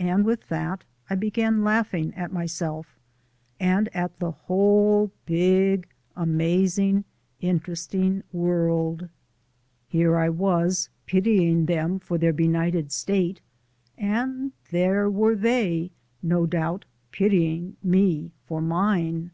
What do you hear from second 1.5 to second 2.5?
laughing at